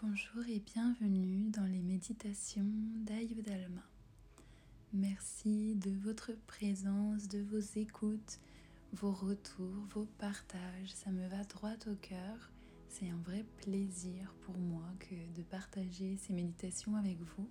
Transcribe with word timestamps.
Bonjour 0.00 0.44
et 0.48 0.60
bienvenue 0.60 1.50
dans 1.50 1.64
les 1.64 1.82
méditations 1.82 2.70
d'Ayudalma. 3.04 3.82
Merci 4.92 5.74
de 5.74 5.90
votre 5.90 6.30
présence, 6.46 7.26
de 7.26 7.40
vos 7.40 7.58
écoutes, 7.74 8.38
vos 8.92 9.10
retours, 9.10 9.88
vos 9.92 10.06
partages. 10.18 10.94
Ça 10.94 11.10
me 11.10 11.26
va 11.26 11.42
droit 11.42 11.74
au 11.88 11.96
cœur. 11.96 12.52
C'est 12.88 13.10
un 13.10 13.20
vrai 13.24 13.44
plaisir 13.56 14.32
pour 14.42 14.56
moi 14.56 14.84
que 15.00 15.16
de 15.36 15.42
partager 15.42 16.16
ces 16.16 16.32
méditations 16.32 16.94
avec 16.94 17.18
vous 17.20 17.48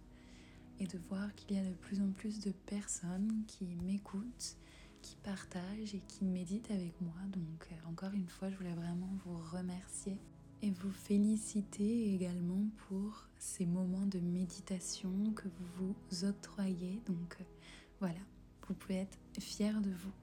et 0.80 0.88
de 0.88 1.00
voir 1.10 1.36
qu'il 1.36 1.58
y 1.58 1.60
a 1.60 1.70
de 1.70 1.76
plus 1.76 2.00
en 2.00 2.12
plus 2.12 2.40
de 2.40 2.52
personnes 2.52 3.44
qui 3.46 3.76
m'écoutent, 3.84 4.56
qui 5.02 5.18
partagent 5.18 5.96
et 5.96 6.02
qui 6.08 6.24
méditent 6.24 6.72
avec 6.72 7.02
moi. 7.02 7.20
Donc 7.28 7.68
euh, 7.74 7.90
encore 7.90 8.14
une 8.14 8.30
fois, 8.30 8.50
je 8.50 8.56
voulais 8.56 8.74
vraiment 8.74 9.10
vous 9.26 9.36
remercier 9.36 10.18
et 10.62 10.72
vous 10.72 10.92
féliciter 10.92 12.14
également 12.14 12.66
pour 12.88 13.28
ces 13.38 13.66
moments 13.66 14.06
de 14.06 14.20
méditation 14.20 15.32
que 15.36 15.48
vous 15.78 15.96
vous 16.10 16.26
octroyez. 16.26 17.02
Donc 17.06 17.38
euh, 17.40 17.44
voilà, 18.00 18.20
vous 18.68 18.74
pouvez 18.74 18.96
être 18.96 19.18
fiers 19.40 19.82
de 19.82 19.92
vous. 19.92 20.14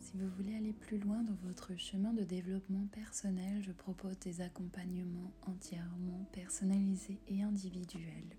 Si 0.00 0.16
vous 0.16 0.28
voulez 0.36 0.56
aller 0.56 0.72
plus 0.72 0.98
loin 0.98 1.22
dans 1.22 1.36
votre 1.46 1.76
chemin 1.76 2.12
de 2.12 2.24
développement 2.24 2.86
personnel, 2.90 3.62
je 3.62 3.72
propose 3.72 4.18
des 4.18 4.40
accompagnements 4.40 5.32
entièrement 5.42 6.26
personnalisés 6.32 7.20
et 7.28 7.42
individuels. 7.42 8.36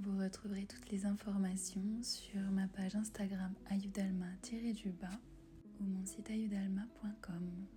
Vous 0.00 0.18
retrouverez 0.18 0.66
toutes 0.66 0.90
les 0.90 1.06
informations 1.06 2.02
sur 2.02 2.40
ma 2.50 2.66
page 2.68 2.96
Instagram 2.96 3.54
ayudalma-du-bas 3.70 5.20
ou 5.80 5.84
mon 5.84 6.04
site 6.04 6.30
ayudalma.com. 6.30 7.75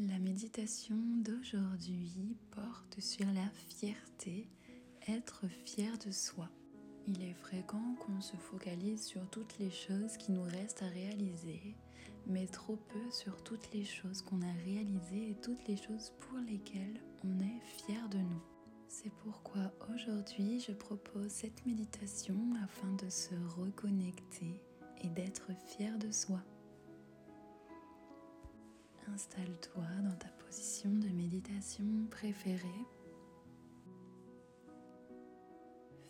La 0.00 0.20
méditation 0.20 0.94
d'aujourd'hui 1.24 2.36
porte 2.52 3.00
sur 3.00 3.26
la 3.32 3.48
fierté, 3.68 4.48
être 5.08 5.48
fier 5.64 5.98
de 6.06 6.12
soi. 6.12 6.48
Il 7.08 7.20
est 7.24 7.34
fréquent 7.34 7.96
qu'on 7.98 8.20
se 8.20 8.36
focalise 8.36 9.04
sur 9.04 9.28
toutes 9.28 9.58
les 9.58 9.72
choses 9.72 10.16
qui 10.16 10.30
nous 10.30 10.44
restent 10.44 10.84
à 10.84 10.88
réaliser, 10.88 11.74
mais 12.28 12.46
trop 12.46 12.76
peu 12.76 13.10
sur 13.10 13.42
toutes 13.42 13.72
les 13.72 13.84
choses 13.84 14.22
qu'on 14.22 14.40
a 14.40 14.52
réalisées 14.64 15.30
et 15.30 15.36
toutes 15.42 15.66
les 15.66 15.76
choses 15.76 16.12
pour 16.20 16.38
lesquelles 16.38 17.00
on 17.24 17.40
est 17.40 17.60
fier 17.64 18.08
de 18.10 18.18
nous. 18.18 18.42
C'est 18.86 19.12
pourquoi 19.24 19.72
aujourd'hui 19.92 20.60
je 20.60 20.70
propose 20.70 21.32
cette 21.32 21.66
méditation 21.66 22.36
afin 22.62 22.92
de 23.04 23.10
se 23.10 23.34
reconnecter 23.56 24.62
et 25.02 25.08
d'être 25.08 25.50
fier 25.66 25.98
de 25.98 26.12
soi. 26.12 26.40
Installe-toi 29.14 29.84
dans 30.02 30.16
ta 30.16 30.28
position 30.44 30.90
de 30.90 31.08
méditation 31.08 31.84
préférée. 32.10 32.86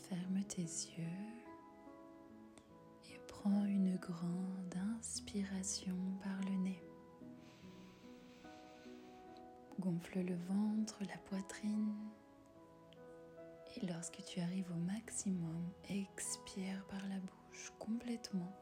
Ferme 0.08 0.42
tes 0.48 0.62
yeux 0.62 1.04
et 3.10 3.18
prends 3.26 3.64
une 3.64 3.96
grande 3.96 4.74
inspiration 4.98 5.96
par 6.22 6.38
le 6.50 6.56
nez. 6.56 6.82
Gonfle 9.80 10.20
le 10.20 10.36
ventre, 10.48 10.98
la 11.08 11.18
poitrine. 11.18 11.94
Et 13.76 13.86
lorsque 13.86 14.24
tu 14.24 14.40
arrives 14.40 14.70
au 14.72 14.80
maximum, 14.80 15.70
expire 15.88 16.84
par 16.88 17.06
la 17.08 17.20
bouche 17.20 17.72
complètement. 17.78 18.52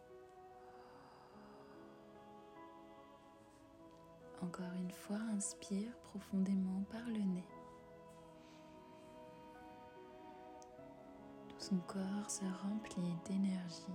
Encore 4.43 4.73
une 4.77 4.91
fois, 4.91 5.19
inspire 5.35 5.97
profondément 6.11 6.83
par 6.91 7.05
le 7.09 7.19
nez. 7.19 7.47
Tout 11.49 11.59
son 11.59 11.79
corps 11.87 12.31
se 12.31 12.45
remplit 12.63 13.17
d'énergie. 13.25 13.87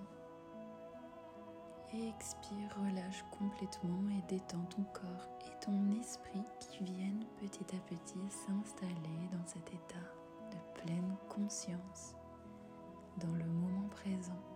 Et 1.94 2.08
expire, 2.08 2.76
relâche 2.80 3.24
complètement 3.32 4.02
et 4.10 4.22
détends 4.30 4.66
ton 4.76 4.84
corps 4.94 5.28
et 5.46 5.60
ton 5.60 5.92
esprit 6.00 6.46
qui 6.60 6.84
viennent 6.86 7.26
petit 7.38 7.76
à 7.76 7.80
petit 7.80 8.30
s'installer 8.30 9.28
dans 9.32 9.46
cet 9.46 9.68
état 9.68 10.08
de 10.52 10.82
pleine 10.82 11.18
conscience, 11.28 12.16
dans 13.18 13.34
le 13.34 13.46
moment 13.46 13.90
présent. 13.90 14.51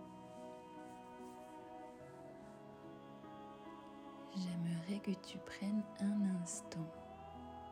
J'aimerais 4.36 5.00
que 5.00 5.12
tu 5.26 5.38
prennes 5.38 5.82
un 6.00 6.42
instant 6.42 6.86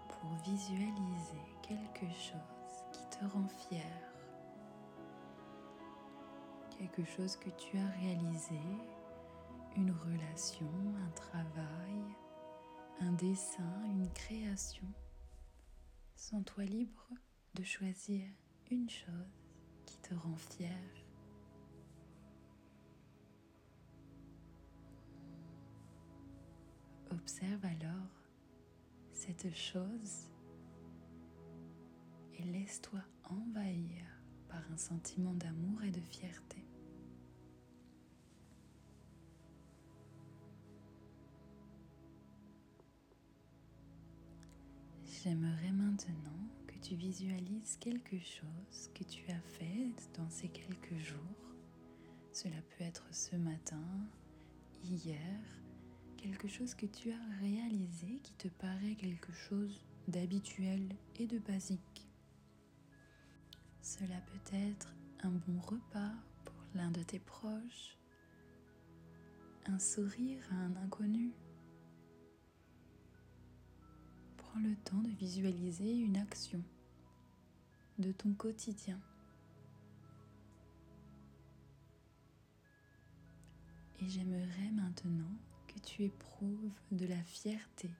pour 0.08 0.30
visualiser 0.44 1.44
quelque 1.62 2.06
chose 2.14 2.84
qui 2.92 3.18
te 3.18 3.24
rend 3.26 3.46
fier. 3.46 3.84
Quelque 6.78 7.04
chose 7.04 7.36
que 7.36 7.50
tu 7.50 7.76
as 7.78 7.88
réalisé, 8.00 8.60
une 9.76 9.90
relation, 9.90 10.70
un 11.04 11.10
travail, 11.10 12.02
un 13.00 13.12
dessin, 13.12 13.82
une 13.84 14.10
création. 14.12 14.86
Sens-toi 16.16 16.64
libre 16.64 17.08
de 17.54 17.62
choisir 17.62 18.26
une 18.70 18.88
chose 18.88 19.42
qui 19.84 19.98
te 19.98 20.14
rend 20.14 20.36
fier. 20.36 21.03
Observe 27.14 27.64
alors 27.64 28.28
cette 29.12 29.54
chose 29.54 30.28
et 32.34 32.42
laisse-toi 32.42 33.00
envahir 33.30 34.04
par 34.48 34.60
un 34.72 34.76
sentiment 34.76 35.32
d'amour 35.34 35.82
et 35.84 35.92
de 35.92 36.00
fierté. 36.00 36.64
J'aimerais 45.04 45.72
maintenant 45.72 46.48
que 46.66 46.74
tu 46.80 46.96
visualises 46.96 47.76
quelque 47.78 48.18
chose 48.18 48.90
que 48.92 49.04
tu 49.04 49.30
as 49.30 49.40
fait 49.40 49.92
dans 50.18 50.28
ces 50.28 50.48
quelques 50.48 50.98
jours. 50.98 51.18
Cela 52.32 52.60
peut 52.70 52.84
être 52.84 53.06
ce 53.12 53.36
matin, 53.36 53.84
hier, 54.82 55.40
quelque 56.24 56.48
chose 56.48 56.74
que 56.74 56.86
tu 56.86 57.12
as 57.12 57.38
réalisé 57.42 58.18
qui 58.22 58.32
te 58.32 58.48
paraît 58.48 58.94
quelque 58.94 59.30
chose 59.30 59.84
d'habituel 60.08 60.88
et 61.16 61.26
de 61.26 61.38
basique. 61.38 62.08
Cela 63.82 64.18
peut 64.22 64.56
être 64.56 64.94
un 65.22 65.32
bon 65.32 65.60
repas 65.60 66.14
pour 66.46 66.54
l'un 66.74 66.90
de 66.92 67.02
tes 67.02 67.18
proches, 67.18 67.98
un 69.66 69.78
sourire 69.78 70.42
à 70.50 70.54
un 70.54 70.76
inconnu. 70.76 71.30
Prends 74.38 74.60
le 74.60 74.74
temps 74.76 75.02
de 75.02 75.10
visualiser 75.10 75.92
une 75.92 76.16
action 76.16 76.62
de 77.98 78.12
ton 78.12 78.32
quotidien. 78.32 78.98
Et 84.00 84.08
j'aimerais 84.08 84.70
maintenant 84.72 85.36
que 85.74 85.80
tu 85.80 86.04
éprouves 86.04 86.72
de 86.92 87.06
la 87.06 87.22
fierté 87.24 87.90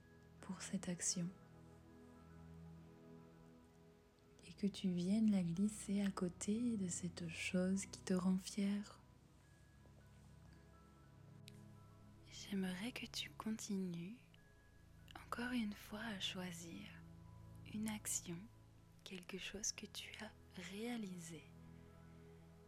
pour 0.41 0.61
cette 0.63 0.89
action 0.89 1.29
et 4.47 4.53
que 4.53 4.67
tu 4.67 4.89
viennes 4.89 5.33
la 5.33 5.43
glisser 5.43 6.03
à 6.03 6.11
côté 6.11 6.77
de 6.77 6.89
cette 6.89 7.29
chose 7.29 7.87
qui 7.87 8.01
te 8.01 8.15
rend 8.15 8.39
fier. 8.39 9.01
J'aimerais 12.33 12.93
que 12.93 13.07
tu 13.07 13.31
continues 13.31 14.17
encore 15.27 15.53
une 15.53 15.75
fois 15.75 16.03
à 16.17 16.21
choisir 16.21 16.83
une 17.73 17.89
action, 17.89 18.37
quelque 19.03 19.39
chose 19.39 19.73
que 19.73 19.87
tu 19.87 20.13
as 20.21 20.63
réalisé, 20.71 21.43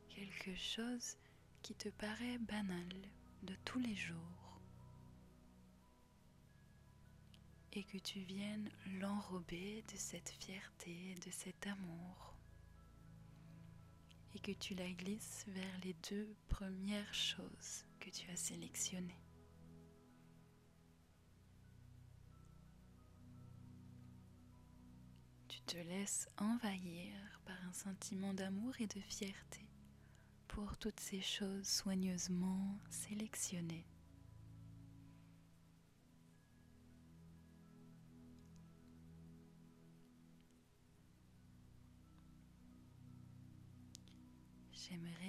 quelque 0.08 0.54
chose 0.56 1.16
qui 1.62 1.74
te 1.74 1.90
paraît 1.90 2.38
banal 2.38 2.88
de 3.42 3.54
tous 3.64 3.78
les 3.78 3.94
jours. 3.94 4.45
Et 7.76 7.84
que 7.84 7.98
tu 7.98 8.20
viennes 8.20 8.70
l'enrober 8.98 9.84
de 9.92 9.96
cette 9.98 10.30
fierté, 10.30 11.14
de 11.26 11.30
cet 11.30 11.66
amour, 11.66 12.34
et 14.34 14.38
que 14.38 14.52
tu 14.52 14.74
la 14.74 14.90
glisses 14.92 15.44
vers 15.48 15.78
les 15.84 15.94
deux 16.08 16.34
premières 16.48 17.12
choses 17.12 17.84
que 18.00 18.08
tu 18.08 18.30
as 18.30 18.36
sélectionnées. 18.36 19.20
Tu 25.48 25.60
te 25.60 25.76
laisses 25.76 26.30
envahir 26.38 27.12
par 27.44 27.62
un 27.68 27.72
sentiment 27.74 28.32
d'amour 28.32 28.72
et 28.80 28.86
de 28.86 29.00
fierté 29.00 29.66
pour 30.48 30.78
toutes 30.78 31.00
ces 31.00 31.20
choses 31.20 31.66
soigneusement 31.68 32.78
sélectionnées. 32.88 33.84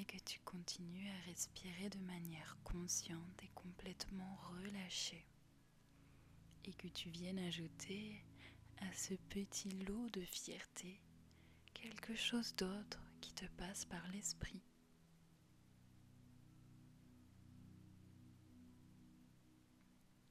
Que 0.07 0.17
tu 0.19 0.39
continues 0.39 1.09
à 1.09 1.25
respirer 1.29 1.89
de 1.89 1.99
manière 1.99 2.57
consciente 2.63 3.43
et 3.43 3.49
complètement 3.53 4.37
relâchée 4.49 5.25
et 6.65 6.73
que 6.73 6.87
tu 6.87 7.09
viennes 7.09 7.39
ajouter 7.39 8.23
à 8.79 8.93
ce 8.93 9.13
petit 9.29 9.69
lot 9.69 10.09
de 10.09 10.21
fierté 10.21 11.01
quelque 11.73 12.15
chose 12.15 12.55
d'autre 12.55 13.01
qui 13.21 13.33
te 13.33 13.45
passe 13.57 13.85
par 13.85 14.07
l'esprit. 14.09 14.61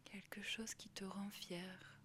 Quelque 0.05 0.43
chose 0.43 0.75
qui 0.75 0.88
te 0.88 1.05
rend 1.05 1.31
fier. 1.31 1.95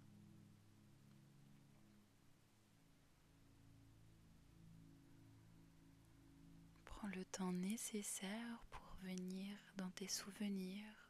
Le 7.03 7.25
temps 7.25 7.51
nécessaire 7.51 8.63
pour 8.69 8.95
venir 9.01 9.57
dans 9.75 9.89
tes 9.91 10.07
souvenirs 10.07 11.09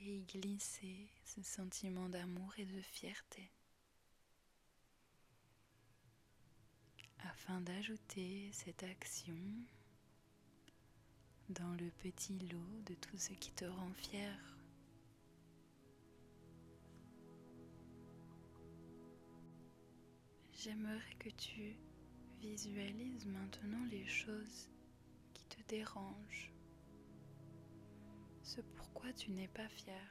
et 0.00 0.22
glisser 0.22 1.08
ce 1.24 1.42
sentiment 1.42 2.08
d'amour 2.08 2.52
et 2.58 2.64
de 2.64 2.80
fierté. 2.80 3.50
Afin 7.20 7.60
d'ajouter 7.60 8.50
cette 8.52 8.82
action 8.82 9.38
dans 11.50 11.74
le 11.74 11.90
petit 11.90 12.38
lot 12.38 12.82
de 12.86 12.94
tout 12.94 13.18
ce 13.18 13.32
qui 13.34 13.52
te 13.52 13.64
rend 13.64 13.92
fier. 13.94 14.36
J'aimerais 20.52 21.14
que 21.18 21.30
tu 21.30 21.76
visualises 22.46 23.26
maintenant 23.26 23.84
les 23.90 24.06
choses 24.06 24.70
qui 25.34 25.44
te 25.46 25.60
dérangent 25.68 26.52
ce 28.42 28.60
pourquoi 28.76 29.12
tu 29.12 29.32
n'es 29.32 29.48
pas 29.48 29.68
fier. 29.68 30.08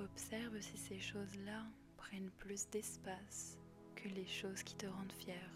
Observe 0.00 0.60
si 0.60 0.76
ces 0.76 0.98
choses-là 0.98 1.64
prennent 1.96 2.32
plus 2.38 2.68
d'espace 2.70 3.56
que 3.94 4.08
les 4.08 4.26
choses 4.26 4.64
qui 4.64 4.74
te 4.74 4.86
rendent 4.86 5.12
fier. 5.12 5.48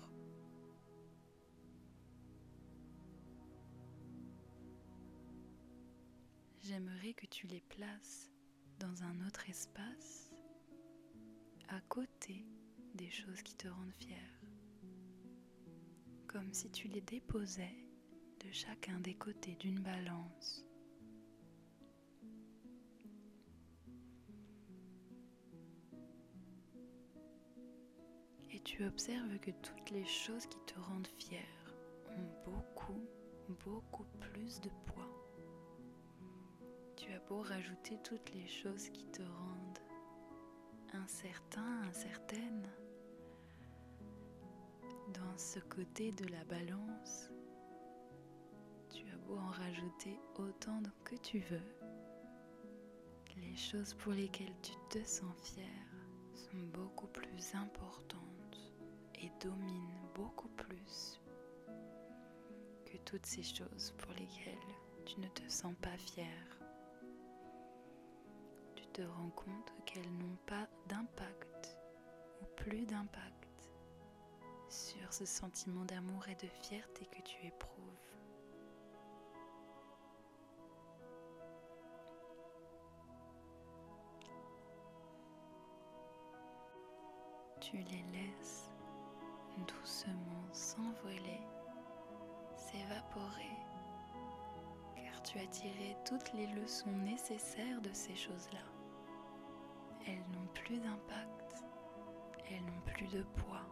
J'aimerais 6.63 7.15
que 7.15 7.27
tu 7.27 7.49
les 7.49 7.61
places 7.63 8.31
dans 8.79 9.03
un 9.03 9.27
autre 9.27 9.51
espace 9.51 10.31
à 11.69 11.81
côté 11.89 12.47
des 12.95 13.11
choses 13.11 13.43
qui 13.43 13.55
te 13.55 13.69
rendent 13.69 13.95
fier, 13.95 14.41
comme 16.27 16.53
si 16.53 16.71
tu 16.71 16.89
les 16.89 17.01
déposais 17.01 17.75
de 18.45 18.51
chacun 18.53 18.99
des 19.01 19.15
côtés 19.15 19.57
d'une 19.57 19.81
balance. 19.81 20.65
Et 28.53 28.61
tu 28.61 28.85
observes 28.85 29.39
que 29.39 29.51
toutes 29.63 29.91
les 29.91 30.07
choses 30.07 30.47
qui 30.47 30.59
te 30.67 30.79
rendent 30.81 31.09
fier 31.19 31.47
ont 32.11 32.51
beaucoup, 32.51 33.07
beaucoup 33.65 34.07
plus 34.21 34.61
de 34.61 34.71
poids. 34.87 35.09
Tu 36.97 37.13
as 37.13 37.21
beau 37.21 37.43
rajouter 37.43 37.99
toutes 38.03 38.33
les 38.35 38.47
choses 38.47 38.89
qui 38.91 39.07
te 39.07 39.23
rendent 39.23 39.80
incertain, 41.11 41.83
incertaine, 41.89 42.69
dans 45.13 45.37
ce 45.37 45.59
côté 45.59 46.13
de 46.13 46.25
la 46.27 46.45
balance, 46.45 47.31
en 49.29 49.51
rajouter 49.51 50.19
autant 50.37 50.83
que 51.05 51.15
tu 51.17 51.39
veux. 51.39 51.61
Les 53.37 53.57
choses 53.57 53.95
pour 53.95 54.13
lesquelles 54.13 54.57
tu 54.63 54.73
te 54.89 55.05
sens 55.05 55.35
fier 55.43 55.65
sont 56.35 56.63
beaucoup 56.73 57.07
plus 57.07 57.55
importantes 57.55 58.73
et 59.15 59.31
dominent 59.41 60.09
beaucoup 60.15 60.49
plus 60.49 61.21
que 62.87 62.97
toutes 62.99 63.27
ces 63.27 63.45
choses 63.45 63.95
pour 63.99 64.13
lesquelles 64.13 64.59
tu 65.07 65.21
ne 65.21 65.29
te 65.29 65.49
sens 65.49 65.75
pas 65.81 65.97
fier. 65.97 66.59
Tu 68.75 68.85
te 68.89 69.03
rends 69.03 69.31
compte 69.31 69.73
qu'elles 69.87 70.13
n'ont 70.19 70.39
pas 70.47 70.69
d'impact 70.91 71.79
ou 72.43 72.45
plus 72.57 72.85
d'impact 72.85 73.71
sur 74.69 75.13
ce 75.13 75.25
sentiment 75.25 75.85
d'amour 75.85 76.29
et 76.29 76.35
de 76.35 76.49
fierté 76.63 77.07
que 77.07 77.23
tu 77.23 77.47
éprouves. 77.47 77.81
tu 87.61 87.77
les 87.77 88.05
laisses 88.13 88.69
doucement 89.69 90.43
s'envoler, 90.53 91.41
s'évaporer, 92.57 93.57
car 94.97 95.23
tu 95.23 95.39
as 95.39 95.47
tiré 95.47 95.97
toutes 96.05 96.33
les 96.33 96.47
leçons 96.49 96.91
nécessaires 96.91 97.81
de 97.83 97.91
ces 97.93 98.17
choses-là. 98.17 98.80
Elles 100.07 100.25
n'ont 100.33 100.49
plus 100.55 100.79
d'impact, 100.79 101.65
elles 102.51 102.65
n'ont 102.65 102.81
plus 102.87 103.07
de 103.07 103.23
poids. 103.23 103.67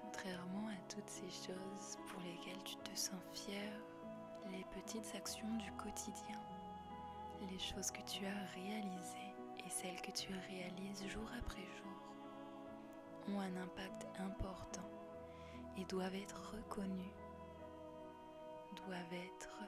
Contrairement 0.00 0.68
à 0.68 0.76
toutes 0.88 1.08
ces 1.08 1.30
choses 1.30 1.98
pour 2.08 2.20
lesquelles 2.22 2.62
tu 2.64 2.76
te 2.76 2.96
sens 2.96 3.20
fier, 3.32 3.70
les 4.50 4.64
petites 4.72 5.14
actions 5.14 5.56
du 5.56 5.70
quotidien, 5.72 6.40
les 7.50 7.58
choses 7.58 7.90
que 7.90 8.02
tu 8.02 8.24
as 8.26 8.44
réalisées, 8.54 9.34
et 9.66 9.70
celles 9.70 10.00
que 10.02 10.10
tu 10.10 10.28
réalises 10.48 11.06
jour 11.08 11.28
après 11.38 11.62
jour 11.62 13.34
ont 13.34 13.40
un 13.40 13.56
impact 13.56 14.06
important 14.18 14.88
et 15.78 15.84
doivent 15.86 16.14
être 16.14 16.52
reconnues, 16.54 17.12
doivent 18.76 19.14
être 19.14 19.58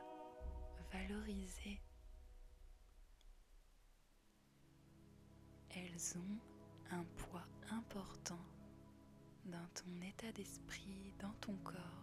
valorisées. 0.93 1.81
Elles 5.97 6.19
ont 6.19 6.95
un 6.95 7.05
poids 7.17 7.47
important 7.71 8.39
dans 9.47 9.67
ton 9.73 10.07
état 10.07 10.31
d'esprit, 10.33 11.15
dans 11.19 11.33
ton 11.41 11.55
corps. 11.65 12.03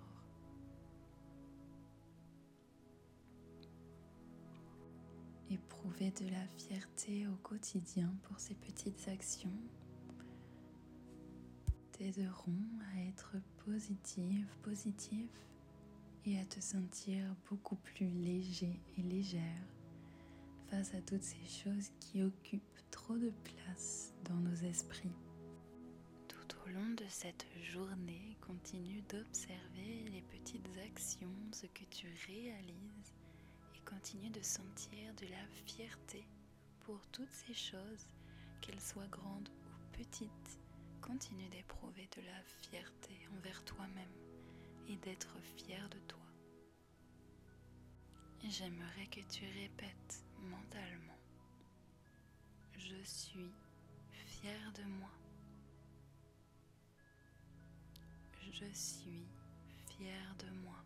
éprouver 5.52 6.10
de 6.10 6.28
la 6.30 6.48
fierté 6.48 7.28
au 7.28 7.36
quotidien 7.44 8.12
pour 8.24 8.40
ces 8.40 8.56
petites 8.56 9.08
actions 9.08 9.54
t'aideront 11.92 12.66
à 12.96 13.02
être 13.02 13.36
positive, 13.64 14.48
positif 14.64 15.30
et 16.26 16.40
à 16.40 16.46
te 16.46 16.60
sentir 16.60 17.36
beaucoup 17.48 17.76
plus 17.76 18.10
léger 18.10 18.82
et 18.98 19.04
légère 19.04 19.73
face 20.74 20.96
à 20.96 21.02
toutes 21.02 21.22
ces 21.24 21.46
choses 21.46 21.92
qui 22.00 22.24
occupent 22.24 22.82
trop 22.90 23.16
de 23.16 23.32
place 23.44 24.12
dans 24.24 24.38
nos 24.38 24.56
esprits. 24.56 25.14
Tout 26.28 26.56
au 26.66 26.70
long 26.70 26.90
de 26.98 27.04
cette 27.10 27.46
journée, 27.62 28.36
continue 28.42 29.04
d'observer 29.04 30.10
les 30.12 30.24
petites 30.24 30.68
actions, 30.84 31.36
ce 31.52 31.68
que 31.68 31.84
tu 31.92 32.08
réalises 32.28 33.14
continue 33.86 34.32
de 34.32 34.42
sentir 34.42 35.14
de 35.22 35.28
la 35.28 35.46
fierté 35.68 36.26
pour 36.80 37.06
toutes 37.12 37.32
ces 37.32 37.54
choses, 37.54 38.08
qu'elles 38.62 38.82
soient 38.82 39.08
grandes 39.12 39.50
ou 39.50 39.98
petites. 39.98 40.60
Continue 41.02 41.50
d'éprouver 41.50 42.10
de 42.18 42.22
la 42.24 42.42
fierté 42.64 43.12
envers 43.38 43.64
toi-même 43.66 44.16
et 44.88 44.96
d'être 44.96 45.38
fier 45.56 45.88
de 45.90 46.00
toi. 46.08 46.20
J'aimerais 48.50 49.06
que 49.12 49.22
tu 49.32 49.46
répètes 49.62 50.24
mentalement. 50.44 51.18
Je 52.78 53.02
suis 53.04 53.52
fier 54.26 54.72
de 54.76 54.84
moi. 54.84 55.10
Je 58.52 58.66
suis 58.74 59.26
fier 59.90 60.36
de 60.40 60.50
moi. 60.64 60.84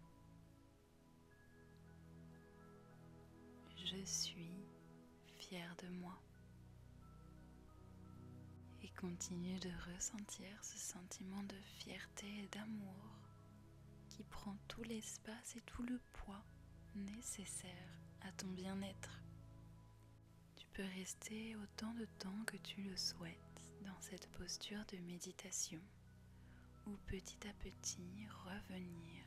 Je 3.78 4.04
suis 4.06 4.52
fière 5.38 5.76
de 5.78 5.88
moi. 5.90 6.18
Et 8.84 8.90
continue 8.90 9.60
de 9.60 9.72
ressentir 9.94 10.48
ce 10.62 10.78
sentiment 10.78 11.44
de 11.44 11.56
fierté 11.78 12.28
et 12.44 12.48
d'amour 12.48 13.18
qui 14.10 14.24
prend 14.24 14.56
tout 14.68 14.84
l'espace 14.84 15.56
et 15.56 15.62
tout 15.62 15.84
le 15.84 16.00
poids 16.14 16.44
nécessaire 16.96 17.72
à 18.22 18.32
ton 18.32 18.48
bien-être. 18.48 19.22
Peux 20.77 20.84
rester 20.96 21.55
autant 21.55 21.91
de 21.96 22.05
temps 22.19 22.43
que 22.46 22.57
tu 22.57 22.84
le 22.84 22.96
souhaites 22.96 23.74
dans 23.81 24.00
cette 24.00 24.27
posture 24.34 24.86
de 24.93 25.00
méditation 25.00 25.81
ou 26.86 26.91
petit 27.07 27.48
à 27.48 27.53
petit 27.53 28.27
revenir 28.46 29.24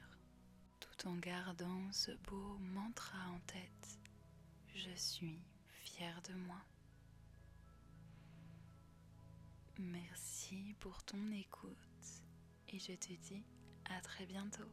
tout 0.79 1.09
en 1.09 1.17
gardant 1.17 1.91
ce 1.91 2.13
beau 2.29 2.57
mantra 2.61 3.19
en 3.31 3.41
tête. 3.49 3.99
Je 4.77 4.95
suis 4.95 5.43
fier 5.83 6.23
de 6.29 6.35
moi. 6.35 6.63
Merci 9.81 10.77
pour 10.79 11.03
ton 11.03 11.33
écoute 11.33 12.23
et 12.69 12.79
je 12.79 12.93
te 12.93 13.13
dis 13.13 13.43
à 13.87 14.01
très 14.03 14.25
bientôt. 14.25 14.71